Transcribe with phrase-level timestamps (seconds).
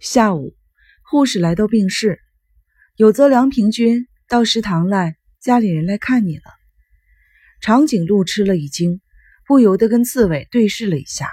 [0.00, 0.56] 下午，
[1.02, 2.20] 护士来到病室，
[2.96, 6.44] 有则梁平君到食堂来，家里人来看你了。
[7.60, 9.02] 长颈鹿吃了一惊，
[9.46, 11.28] 不由得跟刺猬对视了一下。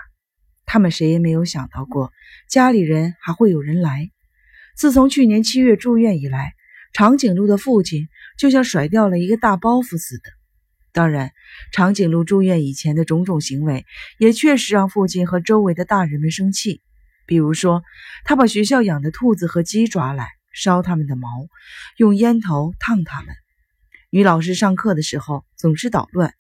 [0.65, 2.11] 他们谁也没有想到过，
[2.49, 4.11] 家里人还会有人来。
[4.75, 6.52] 自从去年七月住院以来，
[6.91, 10.23] 长颈鹿的父亲就像甩掉了一个大包袱似的。
[10.91, 11.31] 当然，
[11.71, 13.86] 长颈鹿住院以前的种种行为，
[14.20, 16.81] 也确实让父亲和周围的大人们生气。
[17.28, 17.84] 比如说，
[18.23, 21.28] 他把学校养的兔子和鸡抓来烧它们的毛，
[21.97, 23.36] 用烟头烫它们。
[24.10, 26.34] 女老师上课的时候总是捣乱，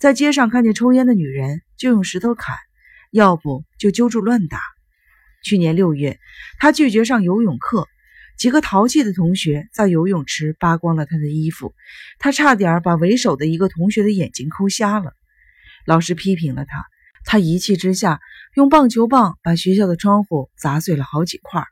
[0.00, 2.56] 在街上看见抽烟的女人就用石头砍，
[3.10, 4.58] 要不就揪住乱打。
[5.44, 6.18] 去年六月，
[6.58, 7.86] 他拒绝上游泳课，
[8.38, 11.74] 几个淘气的同学在游泳池扒光了他的衣服，
[12.18, 15.12] 他差点把为首的一个同学的眼睛抠瞎了。
[15.84, 16.86] 老师批评了他。
[17.24, 18.20] 他一气之下，
[18.54, 21.64] 用棒球棒把学校的窗户砸碎了好几块。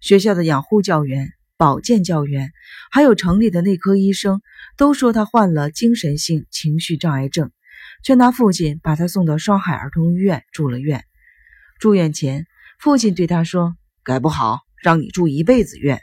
[0.00, 2.52] 学校的养护教员、保健教员，
[2.90, 4.40] 还有城里的内科医生，
[4.76, 7.50] 都说他患了精神性情绪障碍症，
[8.02, 11.04] 劝他父亲把他送到双海儿童医院住了院。
[11.78, 12.46] 住院前，
[12.78, 16.00] 父亲对他说：“改不好，让你住一辈子院。”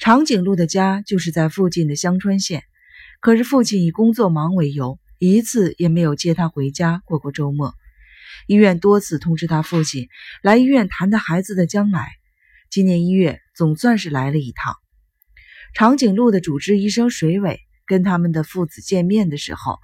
[0.00, 2.64] 长颈鹿的家就是在附近的香川县，
[3.20, 4.98] 可是父亲以工作忙为由。
[5.32, 7.74] 一次也没有接他回家过过周末。
[8.46, 10.08] 医院多次通知他父亲
[10.42, 12.08] 来医院谈他孩子的将来。
[12.70, 14.74] 今年一月，总算是来了一趟。
[15.74, 19.78] 长颈鹿的主治医生水尾跟他们的父子见面的时候，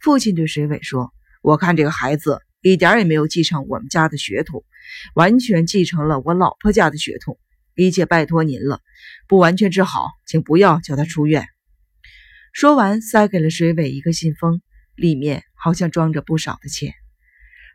[0.00, 4.64] 父亲对水尾说：“我看这个孩子一点也没有继承我们家的血统，
[5.14, 7.38] 完全继承了我老婆家的血统。
[7.74, 8.80] 一切拜托您了，
[9.28, 11.46] 不完全治好，请不要叫他出院。”
[12.52, 14.62] 说完，塞给了水尾一个信封。
[14.96, 16.94] 里面好像装着不少的钱。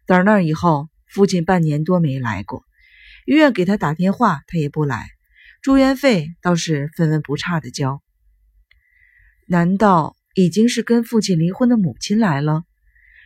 [0.05, 2.63] 到那儿以后，父亲半年多没来过，
[3.25, 5.09] 医院给他打电话，他也不来，
[5.61, 8.01] 住院费倒是分文不差的交。
[9.47, 12.63] 难道已经是跟父亲离婚的母亲来了？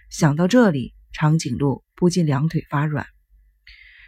[0.09, 3.07] 想到这里，长颈鹿不禁两腿发软。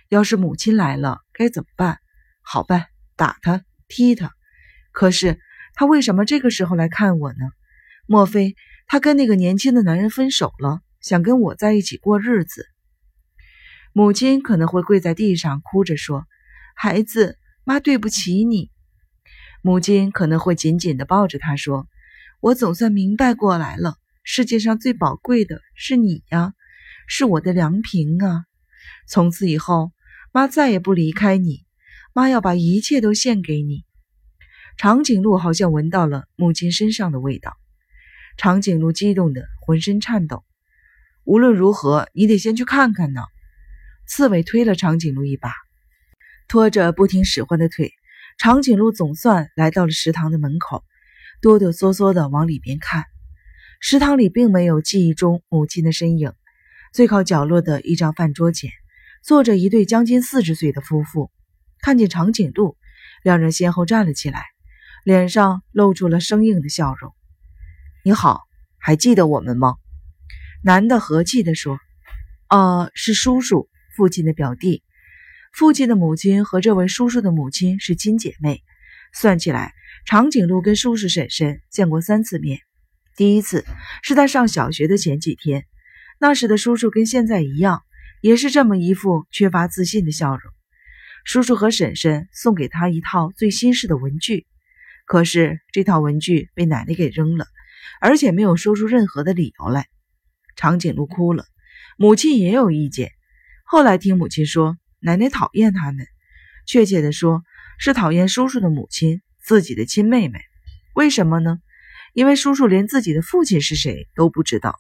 [0.10, 2.00] 要是母亲来了，该怎么办？
[2.42, 4.32] 好办，打他，踢他。
[4.92, 5.40] 可是
[5.74, 7.40] 他为什么这个时候来看我呢？
[8.08, 8.56] 莫非？
[8.88, 12.66] 他跟那个年轻的男人分手了，想跟我在一起过日子。
[13.92, 16.26] 母亲可能会跪在地上哭着说
[16.74, 18.72] ：“孩子，妈对不起你。”
[19.62, 21.88] 母亲可能会紧紧地抱着他说
[22.40, 26.54] ：“我总算明白过来了，世界上最宝贵的是你呀，
[27.08, 28.46] 是我的良平啊！
[29.06, 29.92] 从此以后，
[30.32, 31.66] 妈再也不离开你，
[32.14, 33.84] 妈要把一切都献给你。”
[34.78, 37.58] 长颈鹿好像闻到了母亲身上的味道。
[38.38, 40.44] 长颈鹿激动的浑身颤抖。
[41.24, 43.22] 无论如何，你得先去看看呢。
[44.08, 45.52] 刺猬推了长颈鹿一把，
[46.48, 47.92] 拖着不听使唤的腿，
[48.38, 50.86] 长颈鹿总算来到了食堂的门口，
[51.42, 53.04] 哆哆嗦嗦的往里边看。
[53.82, 56.32] 食堂里并没有记忆中母亲的身影。
[56.94, 58.70] 最靠角落的一张饭桌前，
[59.24, 61.32] 坐着一对将近四十岁的夫妇。
[61.82, 62.78] 看见长颈鹿，
[63.24, 64.46] 两人先后站了起来，
[65.04, 67.17] 脸上露出了生硬的笑容。
[68.08, 68.44] 你好，
[68.78, 69.76] 还记得我们吗？
[70.64, 71.78] 男的和气地说
[72.48, 74.82] ：“呃，是叔叔，父亲的表弟。
[75.52, 78.64] 父亲的母亲和这位叔叔的母亲是亲姐妹。
[79.14, 79.74] 算起来，
[80.06, 82.62] 长颈鹿跟叔叔婶婶见过三次面。
[83.18, 83.66] 第一次
[84.04, 85.66] 是在上小学的前几天，
[86.18, 87.84] 那时的叔叔跟现在一样，
[88.22, 90.40] 也是这么一副缺乏自信的笑容。
[91.26, 94.48] 叔叔和婶婶送给他一套最新式的文具，
[95.06, 97.48] 可是这套文具被奶奶给扔了。”
[98.02, 99.88] 而且没有说出任何的理由来，
[100.56, 101.46] 长颈鹿哭了。
[101.98, 103.12] 母亲也有意见。
[103.64, 106.06] 后来听母亲说，奶奶讨厌他们，
[106.66, 107.44] 确切的说
[107.78, 110.40] 是讨厌叔叔的母亲，自己的亲妹妹。
[110.94, 111.60] 为什么呢？
[112.14, 114.80] 因为叔叔连自己的父亲是谁都不知道。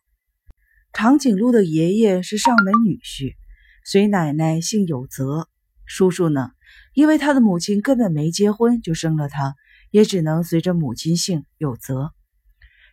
[0.93, 3.35] 长颈鹿的爷爷是上门女婿，
[3.83, 5.47] 随奶奶姓有泽。
[5.85, 6.51] 叔叔呢，
[6.93, 9.53] 因为他的母亲根本没结婚就生了他，
[9.91, 12.13] 也只能随着母亲姓有泽。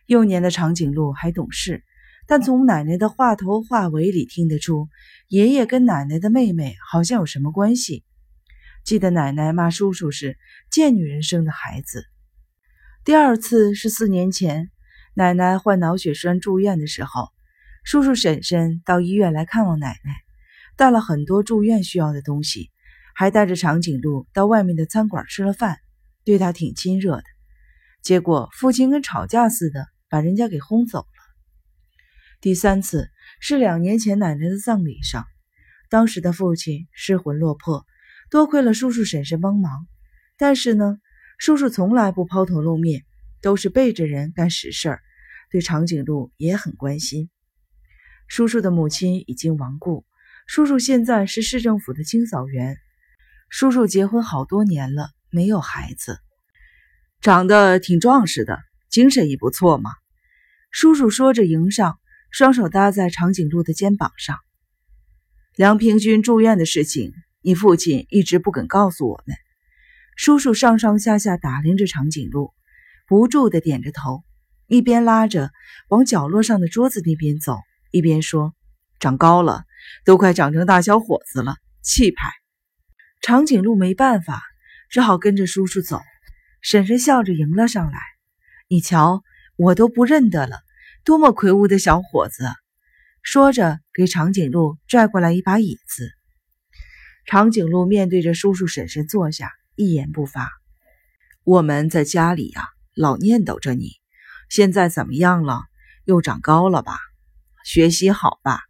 [0.07, 1.83] 幼年的长颈鹿还懂事，
[2.27, 4.87] 但从奶奶的话头话尾里听得出，
[5.27, 8.03] 爷爷跟奶奶的妹妹好像有什么关系。
[8.83, 10.37] 记得奶奶骂叔叔是
[10.69, 12.05] 贱女人生的孩子。
[13.03, 14.69] 第二次是四年前，
[15.15, 17.29] 奶奶患脑血栓住院的时候，
[17.83, 20.15] 叔叔婶婶到医院来看望奶奶，
[20.75, 22.69] 带了很多住院需要的东西，
[23.15, 25.79] 还带着长颈鹿到外面的餐馆吃了饭，
[26.23, 27.23] 对他挺亲热的。
[28.03, 29.94] 结果父亲跟吵架似的。
[30.15, 31.07] 把人家给轰走了。
[32.39, 33.09] 第三次
[33.41, 35.25] 是两年前奶奶的葬礼上，
[35.89, 37.85] 当时的父亲失魂落魄，
[38.29, 39.87] 多亏了叔叔婶婶帮忙，
[40.37, 40.99] 但是呢，
[41.37, 43.03] 叔叔从来不抛头露面，
[43.41, 45.01] 都是背着人干实事儿，
[45.51, 47.29] 对长颈鹿也很关心。
[48.29, 50.05] 叔叔的母亲已经亡故，
[50.47, 52.77] 叔叔现在是市政府的清扫员。
[53.49, 56.19] 叔叔结婚好多年了，没有孩子，
[57.19, 58.59] 长得挺壮实的，
[58.89, 59.91] 精神也不错嘛。
[60.77, 61.99] 叔叔说着迎上，
[62.31, 64.35] 双手搭在长颈鹿的肩膀上。
[65.55, 69.37] 梁平君住院的事情，你父亲一直不肯告诉我们。
[70.17, 72.53] 叔叔上上下下打量着长颈鹿，
[73.07, 74.25] 不住的点着头，
[74.67, 75.49] 一边拉着
[75.87, 77.57] 往角落上的桌子那边走，
[77.91, 78.53] 一边说
[78.99, 79.63] ：“长高了，
[80.03, 82.29] 都快长成大小伙子了，气派。”
[83.23, 84.43] 长颈鹿没办法，
[84.89, 86.01] 只好跟着叔叔走。
[86.59, 87.99] 婶婶笑着迎了上来
[88.67, 89.23] ：“你瞧，
[89.55, 90.64] 我都不认得了，
[91.05, 92.43] 多么魁梧的小伙子！”
[93.21, 96.11] 说着，给长颈鹿拽过来一把椅子。
[97.25, 100.49] 长颈鹿面对着叔叔婶婶坐下，一言不发。
[101.43, 103.91] 我们在家里呀，老念叨着你，
[104.49, 105.61] 现在怎么样了？
[106.05, 106.97] 又长高了吧？
[107.63, 108.61] 学习好吧？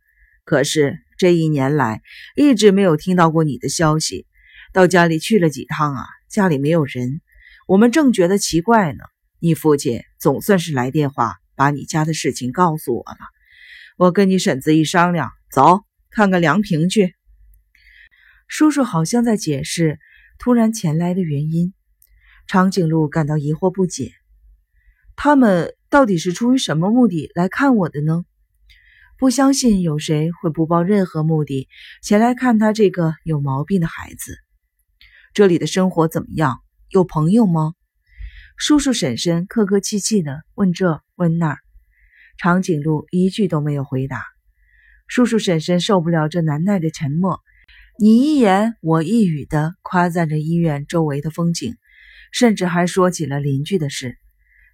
[0.43, 2.01] 可是这一年来
[2.35, 4.25] 一直没有听到过你的消息。
[4.73, 7.21] 到家里去了几趟啊，家里没有人。
[7.65, 9.03] 我们正觉得奇怪呢，
[9.39, 13.18] 你父亲总算是来电话，把你家的事情告诉我了。
[13.98, 17.16] 我跟你婶子一商量，走，看看梁平去。
[18.48, 20.00] 叔叔好像在解释
[20.38, 21.74] 突然前来的原因。
[22.48, 24.12] 长颈鹿感到疑惑不解，
[25.16, 28.24] 他们到底是出于什么目的来看我的呢？
[29.18, 31.69] 不相信有谁会不抱任何目的
[32.04, 34.38] 前来看他这个有毛病的孩子。
[35.34, 36.60] 这里的生活怎么样？
[36.90, 37.74] 有朋友吗？
[38.57, 41.57] 叔叔婶婶客客气气的问这问那儿。
[42.38, 44.25] 长颈鹿一句都没有回答，
[45.07, 47.41] 叔叔婶婶受不了这难耐的沉默，
[47.97, 51.77] 你一言我一语的夸赞着医院周围的风景，
[52.31, 54.17] 甚至还说起了邻居的事。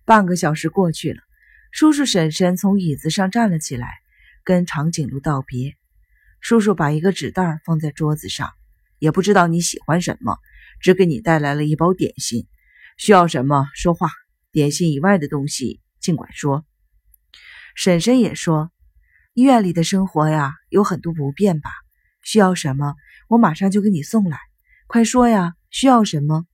[0.06, 1.22] 半个小时过去了，
[1.72, 3.88] 叔叔婶婶从椅子上站了起来，
[4.44, 5.76] 跟长颈鹿道别。
[6.40, 8.50] 叔叔把一个纸袋放在桌子上，
[8.98, 10.40] 也不知道你喜欢什么，
[10.80, 12.48] 只给你带来了一包点心。
[12.98, 14.10] 需要什么说话，
[14.52, 16.66] 点心以外的东西尽管说。
[17.76, 18.72] 婶婶也说
[19.34, 21.70] ：“医院里的生活呀，有很多不便吧？
[22.24, 22.96] 需要什么，
[23.30, 24.38] 我马上就给你送来。
[24.88, 26.46] 快说呀，需要什么？”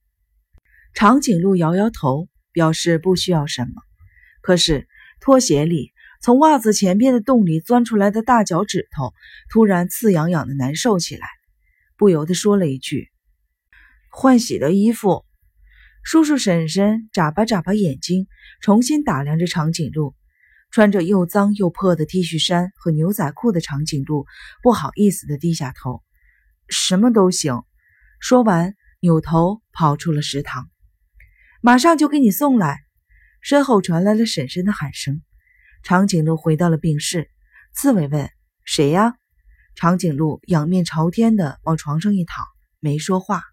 [0.94, 3.82] 长颈鹿摇摇头，表示不需要什么。
[4.42, 4.88] 可是
[5.20, 5.92] 拖鞋里
[6.22, 9.14] 从袜子前边的洞里钻出来的大脚趾头
[9.52, 11.28] 突然刺痒痒的难受起来，
[11.98, 13.10] 不由得说了一句
[14.12, 15.26] ：“换洗的衣服。”
[16.09, 18.30] 叔叔婶婶眨巴眨巴眼睛，
[18.62, 20.15] 重新打量着长颈鹿。
[20.71, 24.25] 穿着又脏又破的 T 恤衫和牛仔裤的长颈鹿
[24.63, 26.01] 不好意思的低下头，
[26.69, 27.62] 什么都行。
[28.21, 30.69] 说完，扭头跑出了食堂，
[31.59, 32.80] 马上就给你送来。
[33.42, 35.21] 身后传来了婶婶的喊声。
[35.83, 37.30] 长颈鹿回到了病室，
[37.74, 38.30] 刺猬问
[38.63, 39.15] ：“谁呀？”
[39.75, 42.45] 长颈鹿仰面朝天的往床上一躺，
[42.80, 43.44] 没说话。